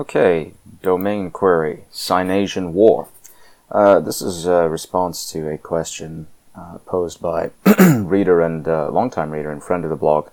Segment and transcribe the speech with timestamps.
[0.00, 3.08] Okay, domain query Sinasian War.
[3.70, 6.26] Uh, this is a response to a question
[6.56, 7.50] uh, posed by
[7.86, 10.30] reader and uh, longtime reader and friend of the blog,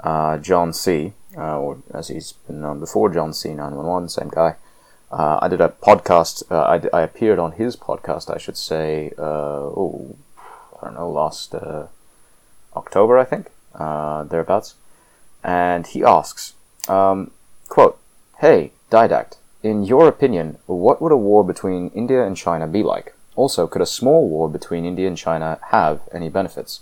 [0.00, 4.56] uh, John C., uh, or as he's been known before, John C911, same guy.
[5.10, 10.14] Uh, I did a podcast, I, I, appeared on his podcast, I should say, oh,
[10.78, 11.54] I don't know, last
[12.76, 14.74] October, I think, thereabouts.
[15.42, 16.52] And he asks,
[16.86, 17.30] um,
[17.70, 17.98] quote,
[18.40, 23.14] Hey, Didact, in your opinion, what would a war between India and China be like?
[23.34, 26.80] Also, could a small war between India and China have any benefits?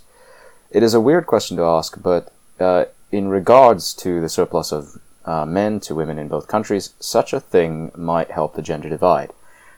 [0.69, 5.01] It is a weird question to ask, but uh, in regards to the surplus of
[5.25, 9.31] uh, men to women in both countries, such a thing might help the gender divide.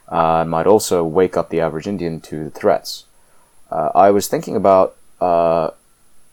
[0.10, 3.06] Uh, might also wake up the average Indian to the threats.
[3.72, 5.72] Uh, I was thinking about uh,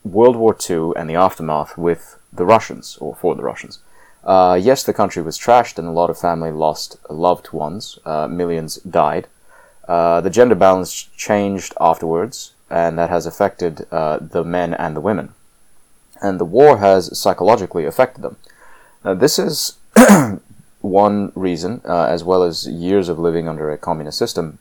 [0.05, 3.79] World War II and the aftermath with the Russians, or for the Russians.
[4.24, 7.98] Uh, yes, the country was trashed and a lot of family lost loved ones.
[8.05, 9.27] Uh, millions died.
[9.87, 15.01] Uh, the gender balance changed afterwards, and that has affected uh, the men and the
[15.01, 15.34] women.
[16.23, 18.37] And the war has psychologically affected them.
[19.02, 19.76] this is
[20.80, 24.59] one reason, uh, as well as years of living under a communist system,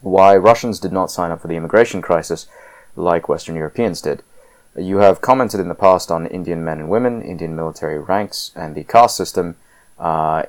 [0.00, 2.46] why Russians did not sign up for the immigration crisis
[2.96, 4.22] like Western Europeans did.
[4.76, 8.74] You have commented in the past on Indian men and women, Indian military ranks, and
[8.74, 9.56] the caste system,
[9.98, 10.44] uh,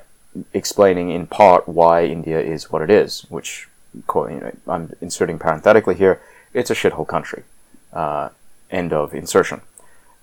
[0.52, 3.68] explaining in part why India is what it is, which
[4.66, 6.20] I'm inserting parenthetically here,
[6.54, 7.42] it's a shithole country.
[7.92, 8.28] Uh,
[8.70, 9.62] end of insertion.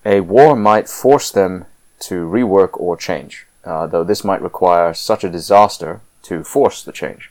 [0.04, 1.66] A war might force them
[2.00, 6.92] to rework or change, uh, though this might require such a disaster to force the
[6.92, 7.30] change.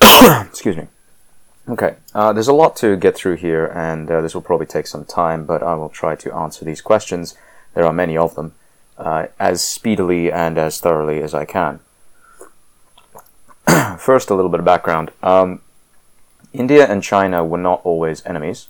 [0.48, 0.86] Excuse me.
[1.68, 4.88] Okay, uh, there's a lot to get through here, and uh, this will probably take
[4.88, 7.36] some time, but I will try to answer these questions.
[7.74, 8.54] There are many of them,
[8.98, 11.78] uh, as speedily and as thoroughly as I can.
[13.96, 15.12] First, a little bit of background.
[15.22, 15.60] Um,
[16.52, 18.66] India and China were not always enemies,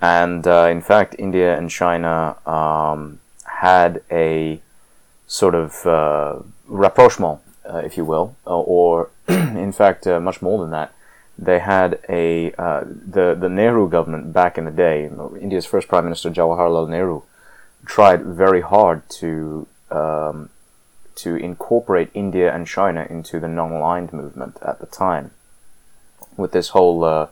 [0.00, 3.18] and uh, in fact, India and China um,
[3.62, 4.60] had a
[5.26, 6.38] sort of uh,
[6.68, 10.94] rapprochement, uh, if you will, or in fact, much more than that
[11.42, 15.10] they had a uh, the the Nehru government back in the day.
[15.40, 17.22] India's first prime minister Jawaharlal Nehru
[17.84, 20.50] tried very hard to um,
[21.16, 25.32] to incorporate India and China into the non-aligned movement at the time.
[26.36, 27.26] With this whole, uh,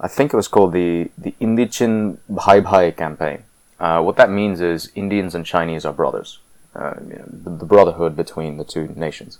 [0.00, 3.42] I think it was called the the Hindi-Chini Bhai Bhai campaign.
[3.80, 6.38] Uh, what that means is Indians and Chinese are brothers.
[6.74, 9.38] Uh, you know, the, the brotherhood between the two nations.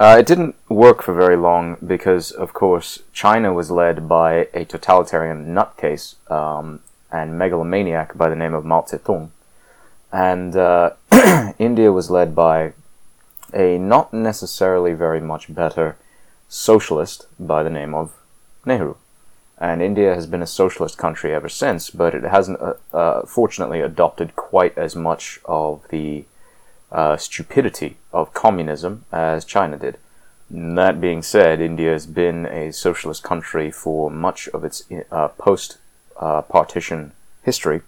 [0.00, 4.64] Uh, it didn't work for very long because, of course, China was led by a
[4.64, 6.80] totalitarian nutcase um,
[7.12, 9.28] and megalomaniac by the name of Mao Zedong.
[10.10, 10.92] And uh,
[11.58, 12.72] India was led by
[13.52, 15.98] a not necessarily very much better
[16.48, 18.14] socialist by the name of
[18.64, 18.94] Nehru.
[19.58, 23.82] And India has been a socialist country ever since, but it hasn't, uh, uh fortunately,
[23.82, 26.24] adopted quite as much of the
[26.92, 29.98] uh, stupidity of communism as China did.
[30.50, 35.78] That being said, India has been a socialist country for much of its uh, post
[36.18, 37.12] uh, partition
[37.44, 37.82] history,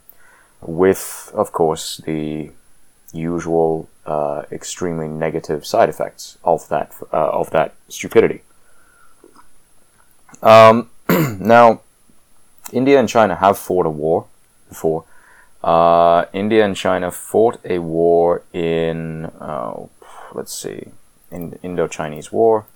[0.60, 2.52] with, of course, the
[3.12, 8.42] usual uh, extremely negative side effects of that uh, of that stupidity.
[10.42, 11.82] Um, now,
[12.72, 14.26] India and China have fought a war
[14.69, 15.04] before,
[15.62, 19.86] uh, India and China fought a war in, uh,
[20.34, 20.88] let's see,
[21.30, 22.66] in Indo-Chinese War,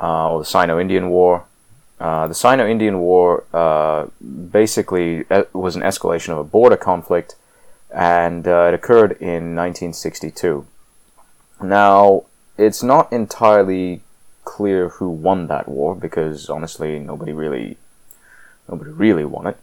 [0.00, 1.44] uh, or the Sino-Indian War.
[2.00, 4.06] Uh, the Sino-Indian War uh,
[4.50, 7.36] basically was an escalation of a border conflict,
[7.90, 10.66] and uh, it occurred in 1962.
[11.62, 12.24] Now,
[12.56, 14.00] it's not entirely
[14.44, 17.76] clear who won that war because honestly, nobody really,
[18.66, 19.58] nobody really won it.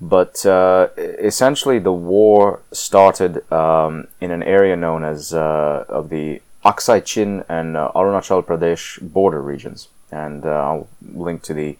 [0.00, 6.40] But uh, essentially, the war started um, in an area known as uh, of the
[6.64, 11.76] Aksai Chin and uh, Arunachal Pradesh border regions, and uh, I'll link to the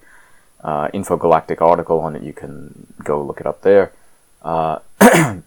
[0.64, 2.22] uh, Infogalactic article on it.
[2.22, 3.92] You can go look it up there.
[4.42, 4.80] Uh,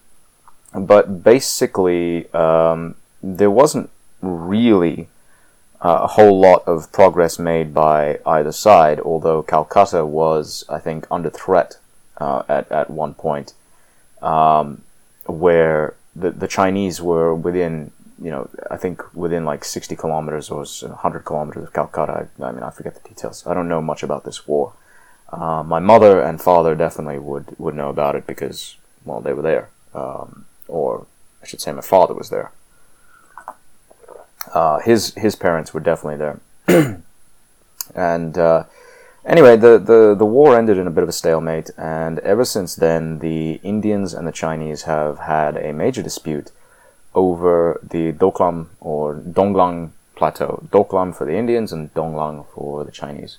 [0.73, 3.89] but basically, um, there wasn't
[4.21, 5.09] really
[5.81, 11.29] a whole lot of progress made by either side, although Calcutta was, I think, under
[11.29, 11.77] threat
[12.21, 13.53] uh, at at one point,
[14.21, 14.83] um,
[15.25, 17.91] where the the Chinese were within
[18.21, 20.63] you know I think within like sixty kilometers or
[20.97, 22.13] hundred kilometers of Calcutta.
[22.21, 23.45] I, I, mean I forget the details.
[23.47, 24.73] I don't know much about this war.
[25.29, 29.41] Uh, my mother and father definitely would would know about it because well they were
[29.41, 31.07] there, um, or
[31.41, 32.51] I should say my father was there.
[34.53, 36.39] Uh, his his parents were definitely there,
[37.95, 38.65] and uh,
[39.25, 42.75] anyway, the, the the war ended in a bit of a stalemate, and ever since
[42.75, 46.51] then, the Indians and the Chinese have had a major dispute
[47.13, 50.63] over the Doklam or Donglang Plateau.
[50.71, 53.37] Doklam for the Indians and Donglang for the Chinese.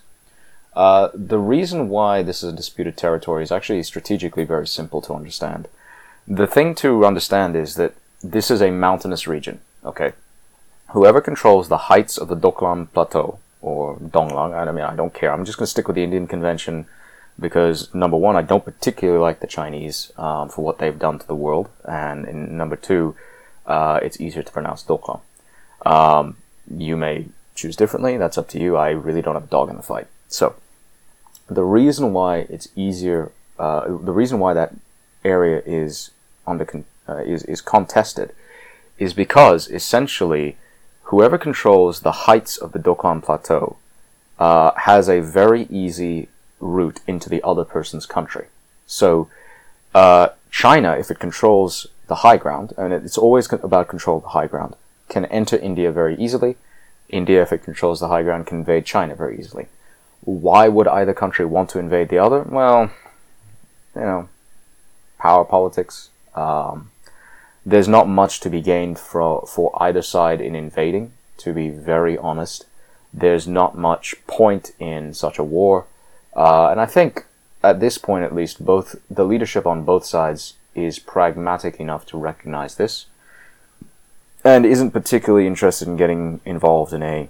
[0.74, 5.14] Uh, the reason why this is a disputed territory is actually strategically very simple to
[5.14, 5.68] understand.
[6.26, 10.12] The thing to understand is that this is a mountainous region, okay?
[10.90, 15.32] Whoever controls the heights of the Doklam Plateau, or Donglang, I mean, I don't care.
[15.32, 16.86] I'm just going to stick with the Indian convention
[17.38, 21.26] because, number one, I don't particularly like the Chinese um, for what they've done to
[21.26, 23.16] the world, and number two,
[23.66, 25.20] uh, it's easier to pronounce Doklam.
[25.86, 26.36] Um,
[26.68, 28.76] you may choose differently, that's up to you.
[28.76, 30.08] I really don't have a dog in the fight.
[30.28, 30.56] So,
[31.48, 34.74] the reason why it's easier, uh, the reason why that
[35.24, 36.10] area is
[36.46, 38.32] under con- uh, is is contested,
[38.98, 40.56] is because essentially,
[41.12, 43.76] whoever controls the heights of the Doklam Plateau
[44.38, 46.26] uh, has a very easy
[46.58, 48.46] route into the other person's country.
[48.86, 49.28] So,
[49.94, 54.30] uh, China, if it controls the high ground, and it's always about control of the
[54.30, 54.74] high ground,
[55.10, 56.56] can enter India very easily.
[57.10, 59.66] India, if it controls the high ground, can invade China very easily.
[60.22, 62.40] Why would either country want to invade the other?
[62.40, 62.90] Well,
[63.94, 64.28] you know,
[65.18, 66.08] power politics.
[66.34, 66.91] Um,
[67.64, 72.18] there's not much to be gained for, for either side in invading, to be very
[72.18, 72.66] honest.
[73.12, 75.86] There's not much point in such a war.
[76.34, 77.26] Uh, and I think,
[77.62, 82.18] at this point at least, both the leadership on both sides is pragmatic enough to
[82.18, 83.06] recognize this
[84.44, 87.28] and isn't particularly interested in getting involved in a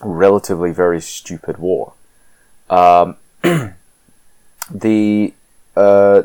[0.00, 1.94] relatively very stupid war.
[2.68, 3.16] Um,
[4.70, 5.32] the,
[5.76, 6.22] uh,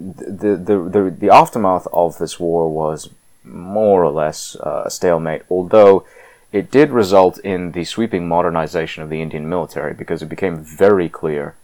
[0.00, 3.10] the, the, the, the aftermath of this war was
[3.44, 6.06] more or less uh, a stalemate, although
[6.52, 11.08] it did result in the sweeping modernization of the Indian military because it became very
[11.08, 11.54] clear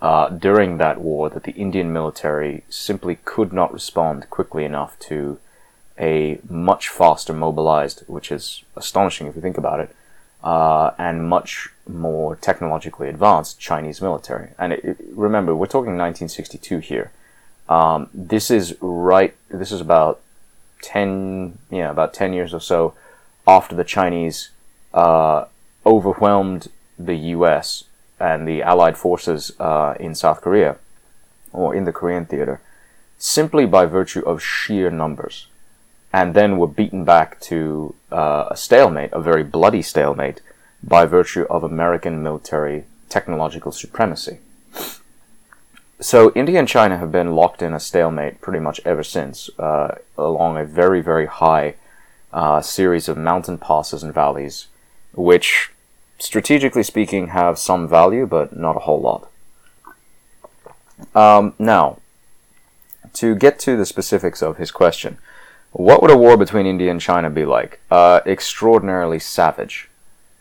[0.00, 5.38] uh, during that war that the Indian military simply could not respond quickly enough to
[5.98, 9.94] a much faster mobilized, which is astonishing if you think about it,
[10.42, 14.50] uh, and much more technologically advanced Chinese military.
[14.58, 17.12] And it, it, remember, we're talking 1962 here.
[17.68, 19.34] Um, this is right.
[19.48, 20.20] This is about
[20.82, 22.94] ten, yeah, about ten years or so
[23.46, 24.50] after the Chinese
[24.92, 25.46] uh,
[25.84, 26.68] overwhelmed
[26.98, 27.84] the U.S.
[28.20, 30.76] and the Allied forces uh, in South Korea
[31.52, 32.60] or in the Korean theater,
[33.18, 35.46] simply by virtue of sheer numbers
[36.14, 40.40] and then were beaten back to uh, a stalemate, a very bloody stalemate,
[40.80, 44.38] by virtue of American military technological supremacy.
[46.04, 49.94] So India and China have been locked in a stalemate pretty much ever since, uh,
[50.18, 51.76] along a very, very high
[52.30, 54.66] uh, series of mountain passes and valleys,
[55.14, 55.70] which,
[56.18, 59.30] strategically speaking, have some value, but not a whole lot.
[61.14, 62.00] Um, now,
[63.14, 65.16] to get to the specifics of his question,
[65.72, 67.80] what would a war between India and China be like?
[67.90, 69.88] Uh, extraordinarily savage.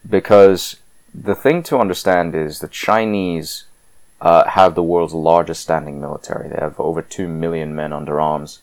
[0.08, 0.76] Because
[1.14, 3.64] the thing to understand is the Chinese
[4.24, 6.48] uh, have the world's largest standing military.
[6.48, 8.60] They have over 2 million men under arms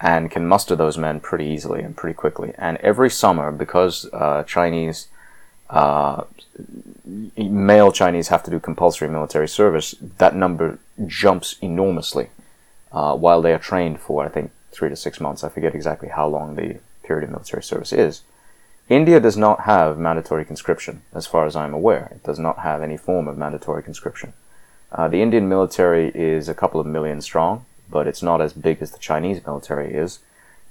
[0.00, 2.54] and can muster those men pretty easily and pretty quickly.
[2.56, 5.08] And every summer, because uh, Chinese,
[5.68, 6.22] uh,
[7.36, 12.30] male Chinese have to do compulsory military service, that number jumps enormously
[12.92, 15.42] uh, while they are trained for, I think, three to six months.
[15.42, 18.22] I forget exactly how long the period of military service is.
[18.88, 22.12] India does not have mandatory conscription, as far as I'm aware.
[22.12, 24.34] It does not have any form of mandatory conscription.
[24.92, 28.82] Uh, the Indian military is a couple of million strong, but it's not as big
[28.82, 30.18] as the Chinese military is.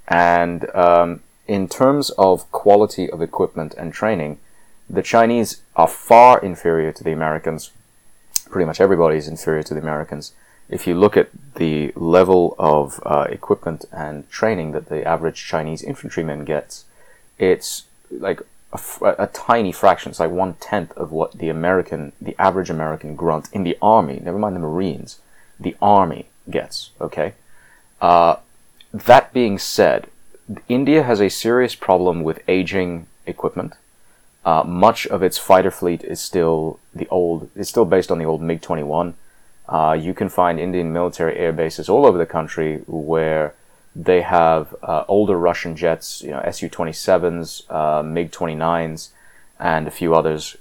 [0.08, 4.40] And um, in terms of quality of equipment and training,
[4.90, 7.72] the Chinese are far inferior to the Americans.
[8.50, 10.34] Pretty much everybody is inferior to the Americans
[10.70, 15.82] if you look at the level of uh, equipment and training that the average Chinese
[15.82, 16.86] infantryman gets,
[17.40, 18.42] it's like
[18.74, 20.10] a, a tiny fraction.
[20.12, 24.20] It's like one tenth of what the American, the average American grunt in the army,
[24.24, 25.20] never mind the Marines,
[25.60, 26.92] the army gets.
[27.00, 27.34] Okay.
[28.02, 28.38] Uh,
[28.94, 30.08] that being said,
[30.68, 33.74] India has a serious problem with aging equipment.
[34.46, 38.26] Uh, much of its fighter fleet is still the old, is still based on the
[38.26, 39.14] old MiG 21
[39.70, 43.54] uh, you can find Indian military air bases all over the country where
[44.04, 49.10] they have uh, older Russian jets, you know, Su-27s, uh, MiG-29s,
[49.60, 50.56] and a few others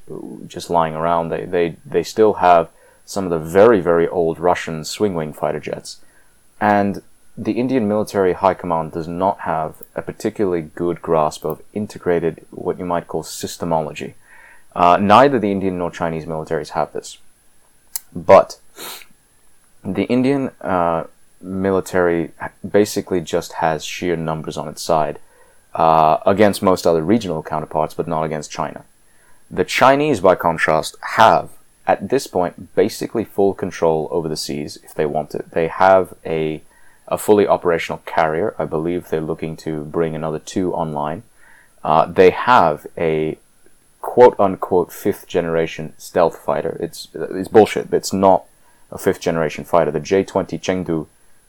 [0.48, 1.28] just lying around.
[1.28, 2.68] They, they, they still have
[3.04, 6.00] some of the very, very old Russian swing wing fighter jets.
[6.60, 7.00] And
[7.36, 12.78] the Indian military high command does not have a particularly good grasp of integrated, what
[12.80, 14.14] you might call systemology.
[14.74, 17.18] Uh, neither the Indian nor Chinese militaries have this.
[18.12, 18.58] But
[19.84, 21.04] the Indian uh,
[21.40, 22.32] military
[22.68, 25.18] basically just has sheer numbers on its side
[25.74, 28.84] uh, against most other regional counterparts, but not against China.
[29.50, 31.50] The Chinese, by contrast, have
[31.86, 35.50] at this point basically full control over the seas if they want it.
[35.52, 36.62] They have a
[37.10, 38.54] a fully operational carrier.
[38.58, 41.22] I believe they're looking to bring another two online.
[41.82, 43.38] Uh, they have a
[44.02, 46.76] quote unquote fifth generation stealth fighter.
[46.80, 47.92] It's it's bullshit.
[47.92, 48.44] It's not
[48.90, 49.90] a fifth generation fighter.
[49.90, 51.06] The J20 Chengdu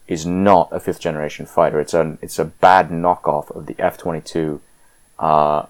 [0.10, 1.80] is not a fifth generation fighter.
[1.80, 4.60] It's a it's a bad knockoff of the F22
[5.20, 5.68] uh,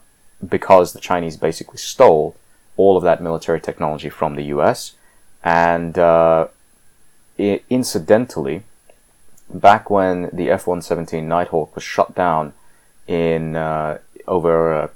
[0.48, 2.38] because the Chinese basically stole
[2.77, 4.93] all of that military technology from the U.S.
[5.43, 6.48] and uh,
[7.38, 8.63] it, incidentally,
[9.50, 12.53] back when the F-117 Nighthawk was shot down
[13.08, 14.88] in uh, over uh,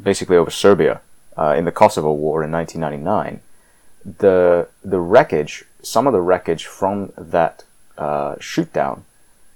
[0.00, 1.00] basically over Serbia
[1.38, 3.40] uh, in the Kosovo War in 1999,
[4.18, 7.64] the the wreckage, some of the wreckage from that
[7.98, 9.04] uh, shoot down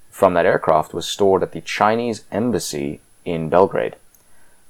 [0.09, 3.95] from that aircraft was stored at the Chinese embassy in Belgrade.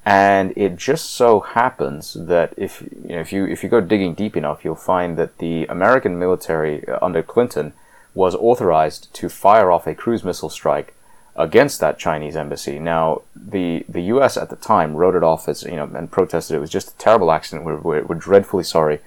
[0.06, 4.14] And it just so happens that if you know if you if you go digging
[4.14, 7.74] deep enough, you'll find that the American military uh, under Clinton
[8.14, 10.94] was authorized to fire off a cruise missile strike
[11.36, 12.80] against that Chinese embassy.
[12.80, 14.38] Now, the the U.S.
[14.38, 16.98] at the time wrote it off as you know and protested it was just a
[16.98, 17.66] terrible accident.
[17.66, 19.00] We're, we're, we're dreadfully sorry.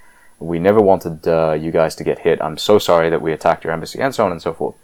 [0.43, 2.43] We never wanted uh, you guys to get hit.
[2.43, 4.75] I'm so sorry that we attacked your embassy, and so on and so forth.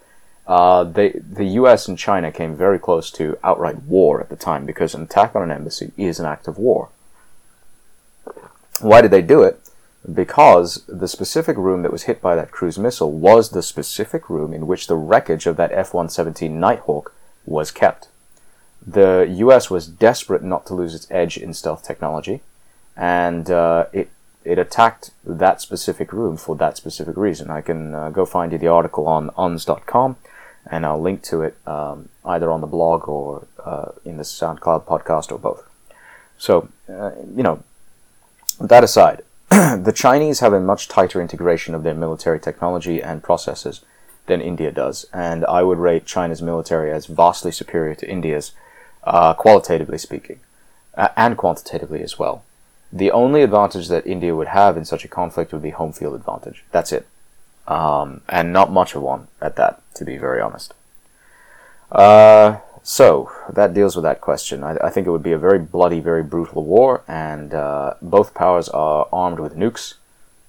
[0.47, 1.87] Uh, they, the U.S.
[1.87, 5.43] and China came very close to outright war at the time because an attack on
[5.43, 6.89] an embassy is an act of war.
[8.79, 9.59] Why did they do it?
[10.11, 14.53] Because the specific room that was hit by that cruise missile was the specific room
[14.53, 17.13] in which the wreckage of that F-117 Nighthawk
[17.45, 18.07] was kept.
[18.85, 19.69] The U.S.
[19.69, 22.41] was desperate not to lose its edge in stealth technology,
[22.95, 24.09] and uh, it
[24.43, 27.49] it attacked that specific room for that specific reason.
[27.49, 30.17] I can uh, go find you the article on unz.com,
[30.69, 34.85] and I'll link to it um, either on the blog or uh, in the SoundCloud
[34.85, 35.63] podcast or both.
[36.37, 37.63] So, uh, you know,
[38.61, 43.81] that aside, the Chinese have a much tighter integration of their military technology and processes
[44.27, 48.51] than India does, and I would rate China's military as vastly superior to India's,
[49.03, 50.39] uh, qualitatively speaking,
[50.95, 52.43] uh, and quantitatively as well.
[52.91, 56.15] The only advantage that India would have in such a conflict would be home field
[56.15, 56.63] advantage.
[56.71, 57.07] That's it.
[57.67, 60.73] Um, and not much of one at that, to be very honest.
[61.91, 64.63] Uh, so, that deals with that question.
[64.63, 68.33] I, I, think it would be a very bloody, very brutal war, and uh, both
[68.33, 69.95] powers are armed with nukes,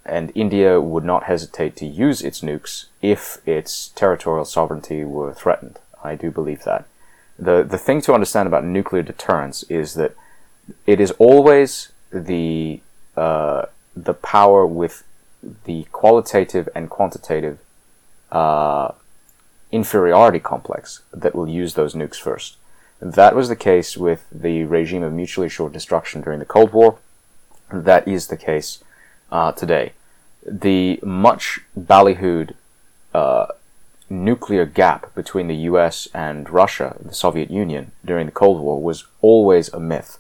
[0.07, 5.79] and India would not hesitate to use its nukes if its territorial sovereignty were threatened.
[6.03, 6.87] I do believe that.
[7.39, 10.15] The, the thing to understand about nuclear deterrence is that
[10.87, 12.81] it is always the
[13.17, 15.05] uh, the power with
[15.65, 17.59] the qualitative and quantitative
[18.31, 18.93] uh,
[19.73, 22.57] inferiority complex that will use those nukes first.
[23.01, 26.99] That was the case with the regime of mutually assured destruction during the Cold War.
[27.73, 28.85] That is the case
[29.33, 29.93] uh, today.
[30.47, 32.55] The much ballyhooed
[33.15, 33.47] uh,
[34.11, 39.05] nuclear gap between the US and Russia, the Soviet Union, during the Cold War was
[39.23, 40.19] always a myth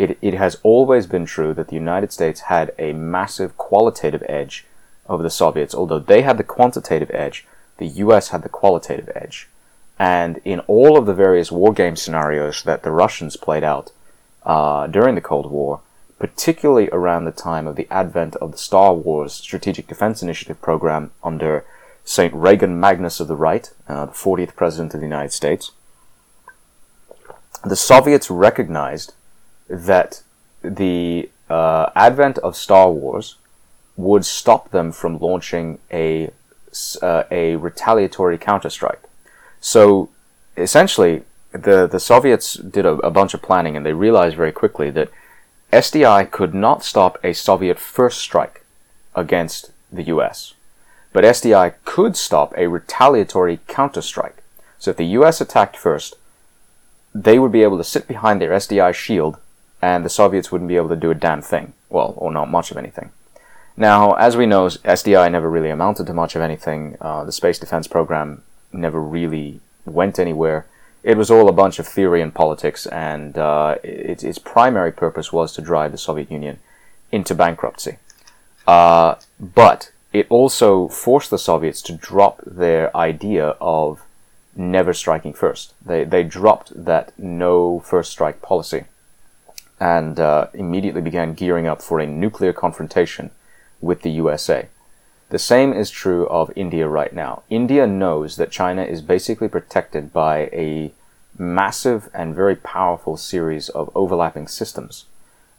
[0.00, 4.64] it, it has always been true that the United States had a massive qualitative edge
[5.06, 5.74] over the Soviets.
[5.74, 9.50] Although they had the quantitative edge, the US had the qualitative edge.
[9.98, 13.92] And in all of the various war game scenarios that the Russians played out
[14.42, 15.80] uh, during the Cold War,
[16.18, 21.10] particularly around the time of the advent of the Star Wars Strategic Defense Initiative program
[21.22, 21.66] under
[22.04, 22.32] St.
[22.32, 25.72] Reagan Magnus of the Right, uh, the 40th President of the United States,
[27.62, 29.12] the Soviets recognized
[29.70, 30.22] that
[30.62, 33.36] the uh, advent of Star Wars
[33.96, 36.30] would stop them from launching a
[37.02, 39.04] uh, a retaliatory counterstrike.
[39.60, 40.10] So
[40.56, 41.22] essentially,
[41.52, 45.10] the the Soviets did a, a, bunch of planning, and they realized very quickly that
[45.72, 48.64] SDI could not stop a Soviet first strike
[49.14, 50.54] against the U.S.,
[51.12, 54.38] but SDI could stop a retaliatory counterstrike.
[54.78, 55.40] So if the U.S.
[55.40, 56.14] attacked first,
[57.12, 59.36] they would be able to sit behind their SDI shield
[59.82, 61.72] and the Soviets wouldn't be able to do a damn thing.
[61.88, 63.10] Well, or not much of anything.
[63.76, 66.96] Now, as we know, SDI never really amounted to much of anything.
[67.00, 70.66] Uh, the space defense program never really went anywhere.
[71.02, 75.32] It was all a bunch of theory and politics, and uh, it, its primary purpose
[75.32, 76.58] was to drive the Soviet Union
[77.10, 77.96] into bankruptcy.
[78.66, 84.02] Uh, but it also forced the Soviets to drop their idea of
[84.54, 85.72] never striking first.
[85.84, 88.84] They, they dropped that no first strike policy
[89.80, 93.30] and uh, immediately began gearing up for a nuclear confrontation
[93.80, 94.68] with the USA.
[95.30, 97.42] The same is true of India right now.
[97.48, 100.92] India knows that China is basically protected by a
[101.38, 105.06] massive and very powerful series of overlapping systems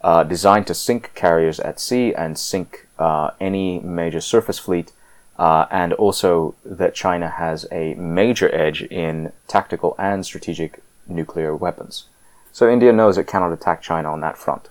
[0.04, 4.92] uh, designed to sink carriers at sea and sink uh, any major surface fleet,
[5.38, 12.06] uh, and also that China has a major edge in tactical and strategic nuclear weapons.
[12.51, 14.70] So India knows it cannot attack China on that front.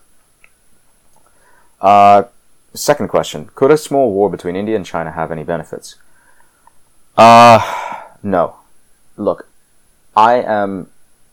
[1.80, 2.24] Uh,
[2.74, 5.96] second question: Could a small war between India and China have any benefits?
[7.16, 7.60] Uh,
[8.22, 8.56] no.
[9.16, 9.48] Look,
[10.16, 10.88] I am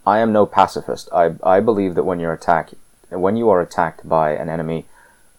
[0.08, 1.10] I am no pacifist.
[1.14, 2.76] I, I believe that when you're attacked,
[3.10, 4.86] when you are attacked by an enemy,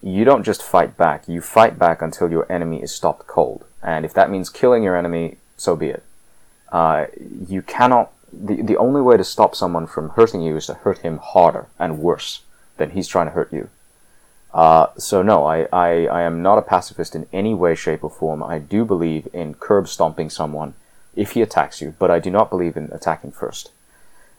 [0.02, 1.26] you don't just fight back.
[1.26, 3.64] You fight back until your enemy is stopped cold.
[3.82, 6.02] And if that means killing your enemy, so be it.
[6.70, 7.06] Uh,
[7.48, 8.12] you cannot.
[8.32, 11.66] The, the only way to stop someone from hurting you is to hurt him harder
[11.78, 12.42] and worse
[12.76, 13.68] than he's trying to hurt you.
[14.52, 18.10] Uh, so no, I, I, I am not a pacifist in any way, shape, or
[18.10, 18.42] form.
[18.42, 20.74] I do believe in curb stomping someone
[21.14, 23.70] if he attacks you, but I do not believe in attacking first.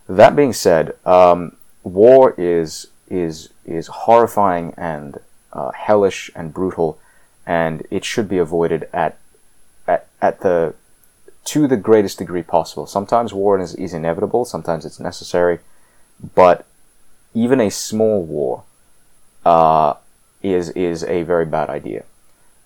[0.08, 5.20] That being said, um, war is is is horrifying and
[5.54, 7.00] uh, hellish and brutal,
[7.46, 9.18] and it should be avoided at
[9.88, 10.74] at at the
[11.46, 12.86] to the greatest degree possible.
[12.86, 15.60] Sometimes war is, is inevitable, sometimes it's necessary,
[16.36, 16.66] but
[17.34, 18.64] even a small war
[19.46, 19.94] uh,
[20.42, 22.04] is is a very bad idea.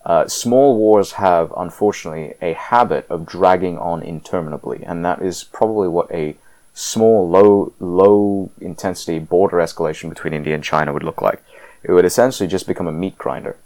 [0.04, 5.88] Uh, small wars have, unfortunately, a habit of dragging on interminably, and that is probably
[5.88, 6.36] what a
[6.74, 11.42] small, low, low intensity border escalation between India and China would look like.
[11.82, 13.56] It would essentially just become a meat grinder.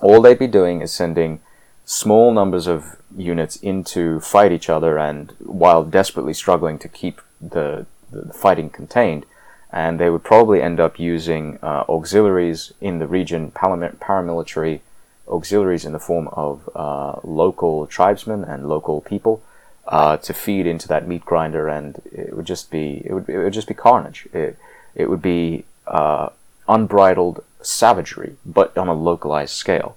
[0.00, 1.40] All they'd be doing is sending
[1.86, 7.22] small numbers of units in to fight each other and while desperately struggling to keep
[7.40, 9.24] the, the fighting contained.
[9.72, 14.80] And they would probably end up using uh, auxiliaries in the region, paramilitary
[15.28, 19.42] auxiliaries in the form of uh, local tribesmen and local people
[19.86, 23.38] uh, to feed into that meat grinder, and it would just be it would it
[23.38, 24.28] would just be carnage.
[24.32, 24.58] It
[24.94, 26.30] it would be uh,
[26.68, 29.96] unbridled savagery, but on a localized scale.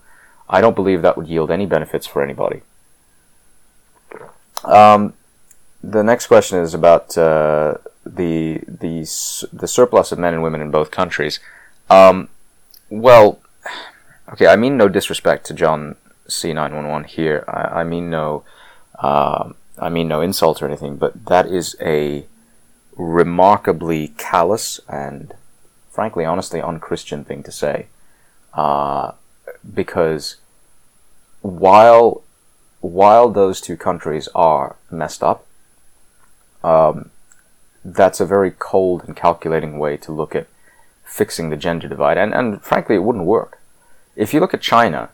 [0.49, 2.61] I don't believe that would yield any benefits for anybody.
[4.63, 5.13] Um,
[5.83, 9.01] the next question is about uh, the the
[9.53, 11.39] the surplus of men and women in both countries.
[11.89, 12.29] Um,
[12.89, 13.39] well,
[14.33, 15.95] okay, I mean no disrespect to John
[16.27, 17.45] C nine one one here.
[17.47, 18.43] I, I mean no.
[18.99, 22.25] Um, I mean no insult or anything, but that is a
[22.97, 25.33] remarkably callous and,
[25.89, 27.87] frankly, honestly, unchristian thing to say.
[28.53, 29.13] Uh,
[29.73, 30.37] because
[31.41, 32.23] while
[32.81, 35.45] while those two countries are messed up,
[36.63, 37.11] um,
[37.83, 40.47] that's a very cold and calculating way to look at
[41.03, 43.59] fixing the gender divide, and, and frankly, it wouldn't work.
[44.15, 45.09] If you look at China,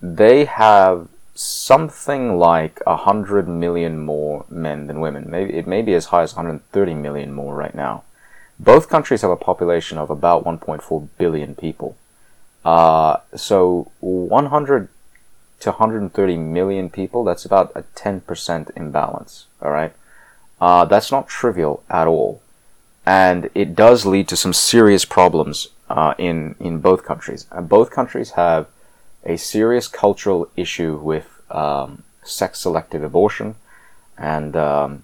[0.00, 5.30] they have something like 100 million more men than women.
[5.30, 8.02] Maybe it may be as high as 130 million more right now.
[8.58, 11.96] Both countries have a population of about 1.4 billion people.
[12.64, 14.88] Uh, so 100
[15.60, 19.46] to 130 million people, that's about a 10% imbalance.
[19.60, 19.92] All right.
[20.60, 22.40] Uh, that's not trivial at all.
[23.06, 27.46] And it does lead to some serious problems uh, in, in both countries.
[27.50, 28.66] And both countries have
[29.24, 33.54] a serious cultural issue with um, sex selective abortion
[34.16, 35.02] and um,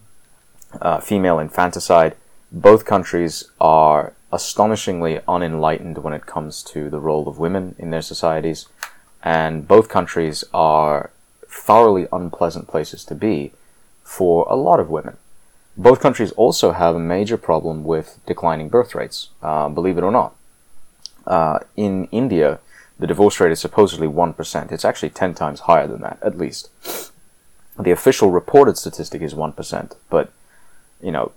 [0.81, 2.17] uh, female infanticide.
[2.53, 8.03] Both countries are astonishingly unenlightened when it comes to the role of women in their
[8.03, 8.67] societies,
[9.23, 11.11] and both countries are
[11.49, 13.53] thoroughly unpleasant places to be
[14.03, 15.17] for a lot of women.
[15.77, 20.11] Both countries also have a major problem with declining birth rates, uh, believe it or
[20.11, 20.35] not.
[21.27, 22.59] Uh, in India,
[22.99, 24.73] the divorce rate is supposedly 1%.
[24.73, 26.71] It's actually 10 times higher than that, at least.
[27.79, 30.33] The official reported statistic is 1%, but,
[31.01, 31.33] you know,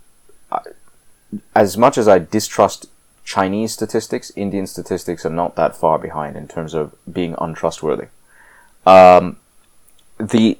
[1.55, 2.87] as much as I distrust
[3.23, 8.07] Chinese statistics, Indian statistics are not that far behind in terms of being untrustworthy.
[8.85, 9.37] Um,
[10.17, 10.57] the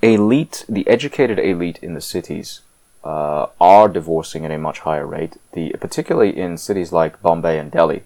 [0.00, 2.60] elite, the educated elite in the cities,
[3.02, 5.36] uh, are divorcing at a much higher rate.
[5.52, 8.04] The particularly in cities like Bombay and Delhi,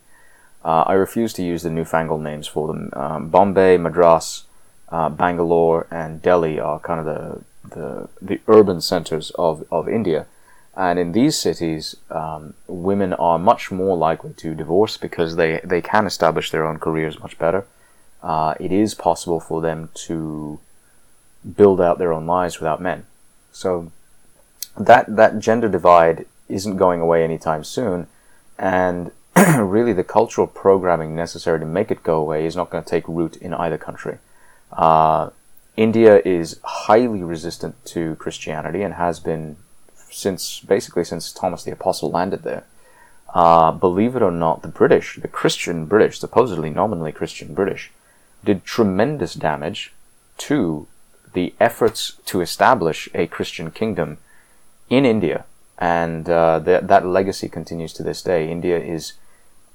[0.64, 2.90] uh, I refuse to use the newfangled names for them.
[2.94, 4.44] Um, Bombay, Madras,
[4.88, 7.42] uh, Bangalore, and Delhi are kind of the
[7.75, 10.27] the, the urban centers of, of India.
[10.76, 15.80] And in these cities, um, women are much more likely to divorce because they, they
[15.80, 17.64] can establish their own careers much better.
[18.22, 20.58] Uh, it is possible for them to
[21.56, 23.06] build out their own lives without men.
[23.52, 23.92] So
[24.76, 28.08] that that gender divide isn't going away anytime soon,
[28.58, 29.12] and
[29.58, 33.06] really the cultural programming necessary to make it go away is not going to take
[33.06, 34.18] root in either country.
[34.72, 35.30] Uh,
[35.76, 39.56] India is highly resistant to Christianity and has been
[40.14, 42.64] since basically since Thomas the Apostle landed there.
[43.35, 47.90] Uh, believe it or not, the British, the Christian British, supposedly nominally Christian British,
[48.44, 49.92] did tremendous damage
[50.38, 50.87] to
[51.33, 54.18] the efforts to establish a Christian kingdom
[54.88, 55.44] in India.
[55.79, 58.48] And uh, that, that legacy continues to this day.
[58.48, 59.14] India is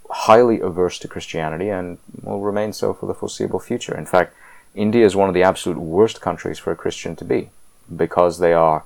[0.10, 3.96] highly averse to Christianity and will remain so for the foreseeable future.
[3.96, 4.34] In fact,
[4.74, 7.50] India is one of the absolute worst countries for a Christian to be
[7.94, 8.86] because they are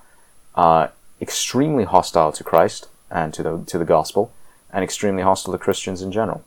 [0.55, 0.87] uh,
[1.21, 4.31] extremely hostile to Christ and to the to the gospel,
[4.71, 6.43] and extremely hostile to Christians in general.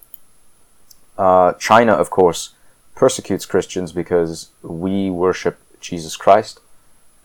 [1.17, 2.55] Uh, China, of course,
[2.95, 6.61] persecutes Christians because we worship Jesus Christ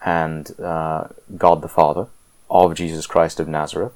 [0.03, 2.07] and uh, God the Father
[2.49, 3.93] of Jesus Christ of Nazareth,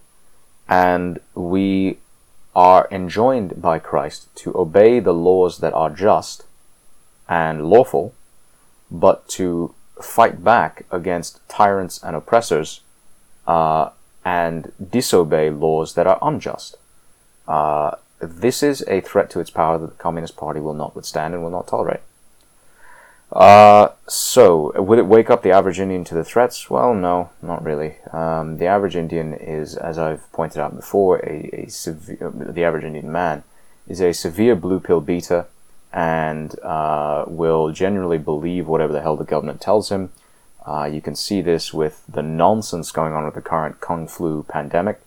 [0.68, 2.00] and we
[2.56, 6.46] are enjoined by Christ to obey the laws that are just
[7.28, 8.14] and lawful,
[8.90, 12.82] but to fight back against tyrants and oppressors
[13.48, 13.90] uh,
[14.24, 16.78] and disobey laws that are unjust.
[17.48, 21.34] Uh, this is a threat to its power that the Communist Party will not withstand
[21.34, 22.02] and will not tolerate.
[23.32, 26.70] Uh, so, would it wake up the average Indian to the threats?
[26.70, 27.98] Well, no, not really.
[28.14, 32.84] Um, the average Indian is, as I've pointed out before, a, a severe, the average
[32.86, 33.44] Indian man
[33.88, 35.48] is a severe blue pill beater
[35.92, 40.12] and uh, will generally believe whatever the hell the government tells him.
[40.66, 44.44] Uh, you can see this with the nonsense going on with the current Kung Flu
[44.44, 45.00] pandemic.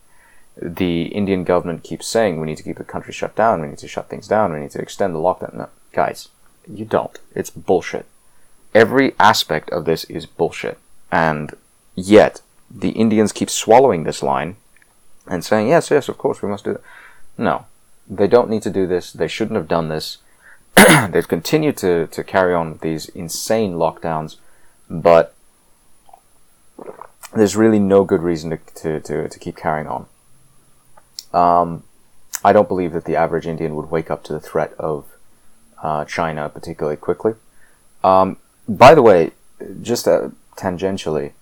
[0.60, 3.78] The Indian government keeps saying we need to keep the country shut down, we need
[3.78, 5.54] to shut things down, we need to extend the lockdown.
[5.54, 6.28] No, guys,
[6.68, 7.18] you don't.
[7.34, 8.06] It's bullshit.
[8.74, 10.78] Every aspect of this is bullshit.
[11.10, 11.56] And
[11.94, 14.56] yet, the Indians keep swallowing this line
[15.26, 16.82] and saying, yes, yes, of course, we must do that.
[17.36, 17.66] No,
[18.08, 19.12] they don't need to do this.
[19.12, 20.18] They shouldn't have done this.
[21.10, 24.36] They've continued to, to carry on with these insane lockdowns,
[24.88, 25.34] but
[27.34, 30.06] there's really no good reason to, to, to, to keep carrying on.
[31.32, 31.84] Um,
[32.44, 35.06] I don't believe that the average Indian would wake up to the threat of
[35.82, 37.34] uh, China particularly quickly.
[38.02, 38.38] Um,
[38.68, 39.32] by the way,
[39.82, 41.32] just uh, tangentially,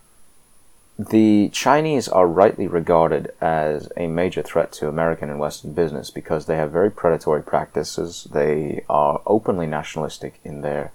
[0.99, 6.47] the Chinese are rightly regarded as a major threat to American and Western business because
[6.47, 8.27] they have very predatory practices.
[8.33, 10.93] They are openly nationalistic in their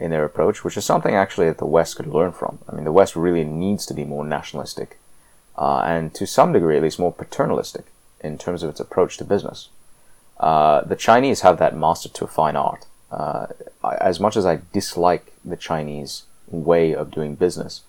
[0.00, 2.58] in their approach, which is something actually that the West could learn from.
[2.68, 4.98] I mean, the West really needs to be more nationalistic,
[5.56, 7.86] uh, and to some degree, at least, more paternalistic
[8.20, 9.68] in terms of its approach to business.
[10.38, 12.86] Uh, the Chinese have that mastered to a fine art.
[13.10, 13.46] Uh,
[14.00, 17.82] as much as I dislike the Chinese way of doing business,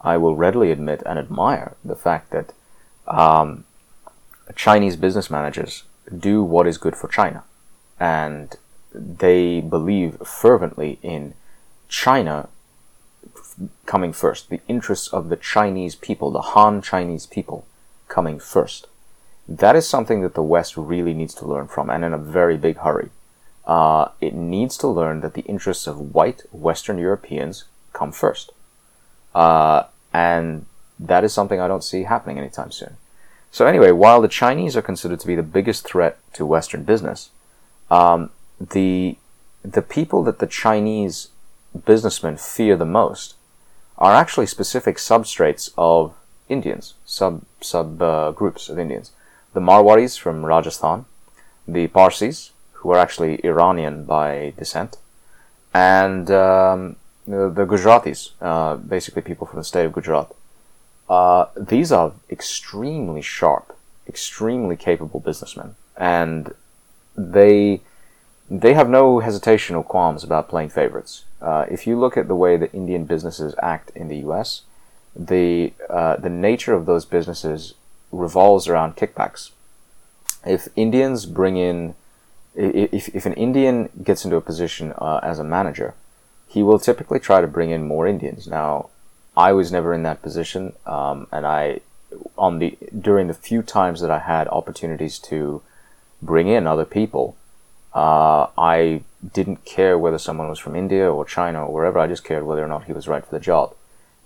[0.00, 2.52] I will readily admit and admire the fact that
[3.08, 3.64] um,
[4.54, 5.84] Chinese business managers
[6.16, 7.42] do what is good for China,
[7.98, 8.56] and
[8.94, 11.34] they believe fervently in
[11.88, 12.48] China
[13.86, 17.66] coming first, the interests of the Chinese people, the Han Chinese people
[18.08, 18.88] coming first.
[19.48, 22.56] That is something that the West really needs to learn from, and in a very
[22.56, 23.10] big hurry.
[23.64, 28.52] Uh, it needs to learn that the interests of white Western Europeans come first.
[29.34, 30.66] Uh, and
[30.98, 32.96] that is something I don't see happening anytime soon.
[33.50, 37.30] So, anyway, while the Chinese are considered to be the biggest threat to Western business,
[37.90, 39.16] um, the,
[39.62, 41.28] the people that the Chinese
[41.84, 43.34] businessmen fear the most
[43.98, 46.14] are actually specific substrates of
[46.48, 49.12] Indians, sub sub uh, groups of Indians.
[49.52, 51.06] The Marwaris from Rajasthan,
[51.66, 54.98] the Parsis, who are actually Iranian by descent,
[55.74, 60.32] and um, the, Gujaratis, uh, basically people from the state of Gujarat.
[61.08, 63.76] Uh, these are extremely sharp,
[64.08, 66.54] extremely capable businessmen, and
[67.16, 67.80] they
[68.48, 71.24] they have no hesitation or qualms about playing favorites.
[71.40, 74.62] Uh, if you look at the way that Indian businesses act in the U.S.,
[75.14, 77.74] the uh, the nature of those businesses
[78.12, 79.50] revolves around kickbacks.
[80.44, 81.94] If Indians bring in,
[82.54, 85.94] if if an Indian gets into a position uh, as a manager,
[86.48, 88.46] he will typically try to bring in more Indians.
[88.46, 88.90] Now,
[89.36, 91.80] I was never in that position, um, and I
[92.38, 95.62] on the during the few times that I had opportunities to
[96.22, 97.36] bring in other people
[97.96, 99.00] uh, I
[99.32, 101.98] didn't care whether someone was from India or China or wherever.
[101.98, 103.74] I just cared whether or not he was right for the job.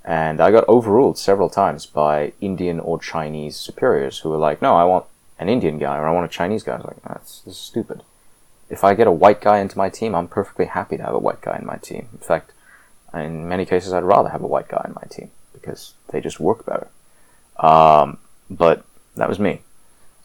[0.04, 4.74] And I got overruled several times by Indian or Chinese superiors who were like, no,
[4.74, 5.04] I want
[5.38, 6.72] an Indian guy or I want a Chinese guy.
[6.72, 8.02] I was like, that's stupid.
[8.68, 11.20] If I get a white guy into my team, I'm perfectly happy to have a
[11.20, 12.09] white guy in my team.
[12.12, 12.50] In fact,
[13.14, 16.40] in many cases, I'd rather have a white guy in my team because they just
[16.40, 16.88] work better.
[17.64, 18.18] Um,
[18.50, 19.61] but that was me.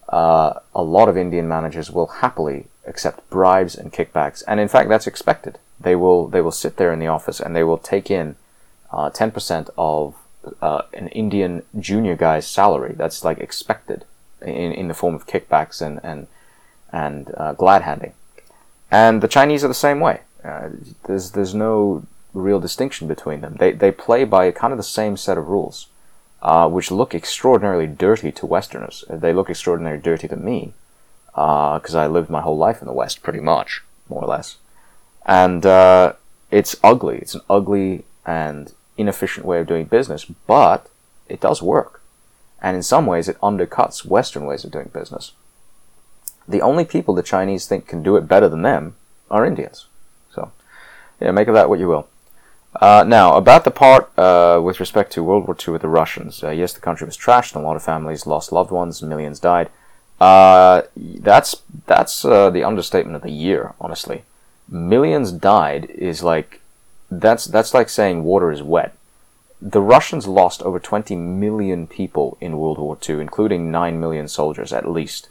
[0.09, 4.87] Uh, a lot of Indian managers will happily accept bribes and kickbacks, and in fact,
[4.87, 5.59] that's expected.
[5.79, 8.35] They will they will sit there in the office and they will take in
[8.91, 10.15] uh, ten percent of
[10.61, 12.93] uh, an Indian junior guy's salary.
[12.95, 14.05] That's like expected
[14.41, 16.27] in, in the form of kickbacks and and
[16.91, 18.13] and uh, glad handing.
[18.89, 20.21] And the Chinese are the same way.
[20.41, 20.69] Uh,
[21.03, 22.03] there's there's no
[22.33, 23.55] real distinction between them.
[23.59, 25.87] They they play by kind of the same set of rules,
[26.41, 29.03] uh, which look extraordinarily dirty to Westerners.
[29.09, 30.73] They look extraordinarily dirty to me
[31.35, 34.55] because uh, I lived my whole life in the West, pretty much, more or less.
[35.25, 36.13] And uh,
[36.49, 37.17] it's ugly.
[37.17, 40.89] It's an ugly and inefficient way of doing business, but
[41.27, 42.01] it does work.
[42.61, 45.33] And in some ways, it undercuts Western ways of doing business.
[46.47, 48.95] The only people the Chinese think can do it better than them
[49.29, 49.87] are Indians.
[50.33, 50.51] So,
[51.19, 52.07] yeah, make of that what you will.
[52.79, 56.43] Uh, now, about the part uh, with respect to World War II with the Russians.
[56.43, 59.39] Uh, yes, the country was trashed, and a lot of families lost loved ones, millions
[59.39, 59.69] died.
[60.19, 64.23] Uh, that's that's uh, the understatement of the year, honestly.
[64.69, 66.61] Millions died is like
[67.11, 68.95] that's that's like saying water is wet.
[69.61, 74.73] The Russians lost over 20 million people in World War II, including 9 million soldiers
[74.73, 75.29] at least.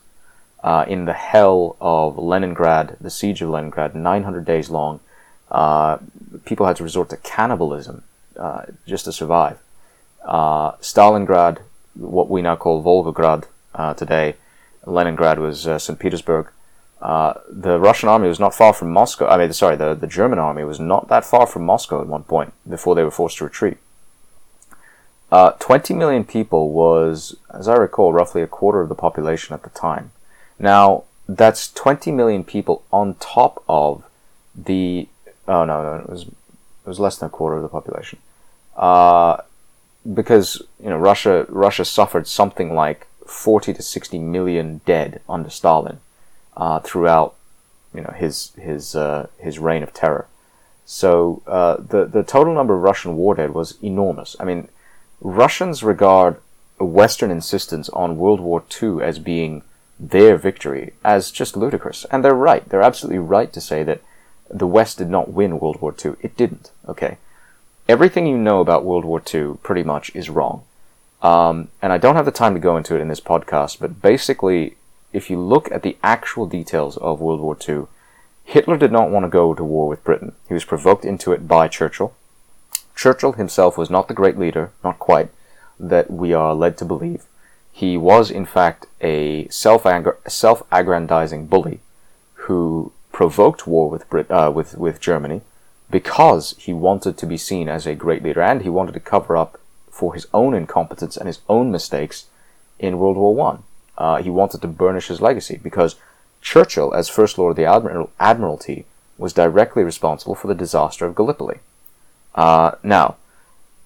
[0.62, 5.00] Uh, in the hell of Leningrad, the siege of Leningrad, 900 days long,
[5.50, 5.98] uh,
[6.46, 8.02] people had to resort to cannibalism
[8.38, 9.58] uh, just to survive.
[10.24, 11.58] Uh, Stalingrad,
[11.94, 13.44] what we now call Volgograd
[13.74, 14.36] uh, today,
[14.86, 15.98] Leningrad was uh, St.
[15.98, 16.48] Petersburg.
[17.00, 19.28] Uh, the Russian army was not far from Moscow.
[19.28, 22.24] I mean, sorry, the, the German army was not that far from Moscow at one
[22.24, 23.76] point before they were forced to retreat.
[25.30, 29.64] Uh, 20 million people was, as I recall, roughly a quarter of the population at
[29.64, 30.12] the time.
[30.58, 34.04] Now, that's 20 million people on top of
[34.54, 35.08] the.
[35.48, 38.18] Oh, no, no, it was, it was less than a quarter of the population.
[38.76, 39.38] Uh,
[40.12, 45.98] because, you know, Russia, Russia suffered something like 40 to 60 million dead under Stalin
[46.56, 47.34] uh, throughout
[47.94, 50.26] you know his his uh, his reign of terror.
[50.84, 54.36] So uh, the the total number of Russian war dead was enormous.
[54.38, 54.68] I mean,
[55.20, 56.36] Russians regard
[56.78, 59.62] Western insistence on World War II as being
[59.98, 62.68] their victory as just ludicrous, and they're right.
[62.68, 64.02] They're absolutely right to say that
[64.50, 66.14] the West did not win World War II.
[66.20, 66.72] It didn't.
[66.88, 67.16] Okay,
[67.88, 70.64] everything you know about World War II pretty much is wrong.
[71.24, 74.02] Um, and I don't have the time to go into it in this podcast, but
[74.02, 74.76] basically,
[75.14, 77.86] if you look at the actual details of World War II,
[78.44, 80.32] Hitler did not want to go to war with Britain.
[80.46, 82.14] He was provoked into it by Churchill.
[82.94, 85.30] Churchill himself was not the great leader, not quite,
[85.80, 87.24] that we are led to believe.
[87.72, 91.80] He was, in fact, a self-aggrandizing bully
[92.34, 95.40] who provoked war with, Brit- uh, with, with Germany
[95.90, 99.36] because he wanted to be seen as a great leader and he wanted to cover
[99.36, 99.58] up
[99.94, 102.26] for his own incompetence and his own mistakes
[102.80, 103.62] in World War One.
[103.96, 105.94] Uh, he wanted to burnish his legacy because
[106.42, 111.14] Churchill, as First Lord of the Admiral- Admiralty, was directly responsible for the disaster of
[111.14, 111.58] Gallipoli.
[112.34, 113.14] Uh, now,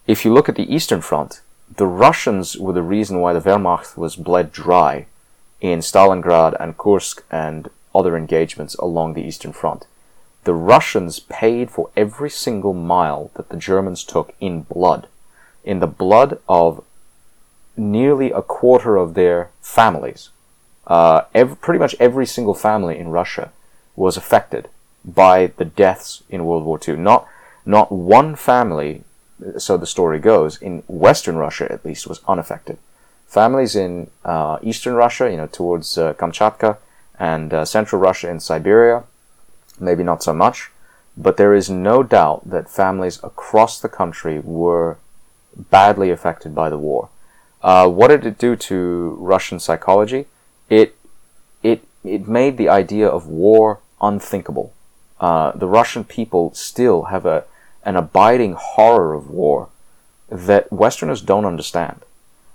[0.06, 1.42] if you look at the Eastern Front,
[1.76, 5.04] the Russians were the reason why the Wehrmacht was bled dry
[5.60, 9.84] in Stalingrad and Kursk and other engagements along the Eastern Front.
[10.44, 15.06] The Russians paid for every single mile that the Germans took in blood
[15.68, 16.82] in the blood of
[17.76, 20.30] nearly a quarter of their families.
[20.86, 23.52] Uh, every, pretty much every single family in Russia
[23.94, 24.70] was affected
[25.04, 26.96] by the deaths in World War II.
[26.96, 27.28] Not,
[27.66, 29.04] not one family,
[29.58, 32.78] so the story goes, in Western Russia at least, was unaffected.
[33.26, 36.78] Families in uh, Eastern Russia, you know, towards uh, Kamchatka,
[37.18, 39.04] and uh, Central Russia and Siberia,
[39.78, 40.70] maybe not so much,
[41.14, 44.96] but there is no doubt that families across the country were
[45.56, 47.08] badly affected by the war.
[47.62, 50.26] Uh, what did it do to Russian psychology?
[50.68, 50.96] It
[51.62, 54.72] it it made the idea of war unthinkable.
[55.20, 57.44] Uh, the Russian people still have a
[57.84, 59.68] an abiding horror of war
[60.28, 62.02] that Westerners don't understand.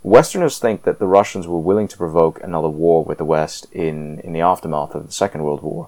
[0.04, 4.20] Westerners think that the Russians were willing to provoke another war with the West in,
[4.20, 5.88] in the aftermath of the Second World War,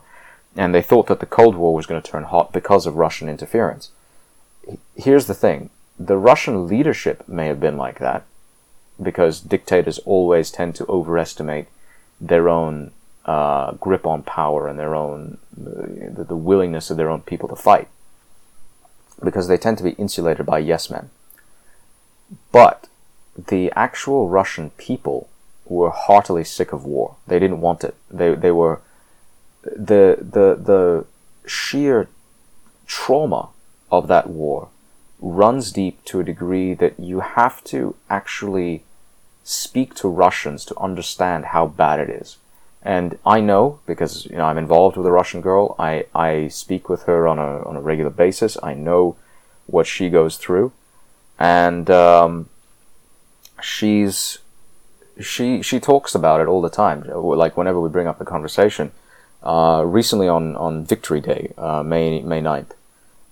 [0.56, 3.28] and they thought that the Cold War was going to turn hot because of Russian
[3.28, 3.92] interference.
[4.96, 8.24] Here's the thing the Russian leadership may have been like that,
[9.02, 11.68] because dictators always tend to overestimate
[12.20, 12.92] their own
[13.26, 17.56] uh, grip on power and their own the, the willingness of their own people to
[17.56, 17.88] fight,
[19.24, 21.10] because they tend to be insulated by yes men.
[22.52, 22.88] But
[23.38, 25.30] the actual Russian people
[25.66, 27.16] were heartily sick of war.
[27.28, 27.96] They didn't want it.
[28.10, 28.82] They they were
[29.64, 31.06] the the the
[31.48, 32.08] sheer
[32.86, 33.50] trauma
[33.92, 34.70] of that war
[35.26, 38.84] runs deep to a degree that you have to actually
[39.44, 42.38] speak to Russians to understand how bad it is.
[42.84, 45.76] And I know because you know I'm involved with a Russian girl.
[45.80, 48.56] I, I speak with her on a on a regular basis.
[48.62, 49.16] I know
[49.66, 50.72] what she goes through,
[51.40, 52.50] and um,
[53.60, 54.38] she's
[55.20, 57.04] she she talks about it all the time.
[57.04, 58.92] Like whenever we bring up the conversation.
[59.42, 62.72] Uh, recently on on Victory Day, uh, May May 9th,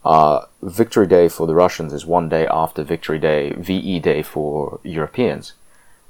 [0.05, 4.79] uh, Victory Day for the Russians is one day after Victory Day, VE Day for
[4.83, 5.53] Europeans.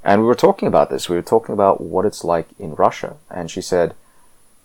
[0.03, 1.07] And we were talking about this.
[1.07, 3.17] We were talking about what it's like in Russia.
[3.29, 3.95] And she said,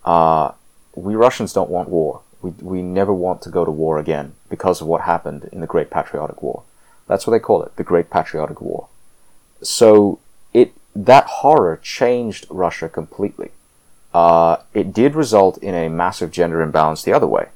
[0.04, 0.52] uh,
[0.94, 2.22] We Russians don't want war.
[2.40, 5.66] We, we never want to go to war again because of what happened in the
[5.66, 6.62] Great Patriotic War.
[7.06, 8.88] That's what they call it, the Great Patriotic War.
[9.62, 10.20] So
[10.52, 13.50] it that horror changed Russia completely.
[14.14, 17.48] Uh, it did result in a massive gender imbalance the other way.